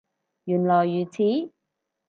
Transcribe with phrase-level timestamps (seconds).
[0.45, 1.53] 原來如此